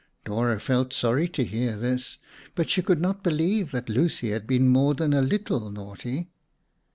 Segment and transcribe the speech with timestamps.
[0.25, 2.17] Dora felt sorry to hear this,
[2.55, 6.31] but she could not believe that Lucy had been more than a little naughty.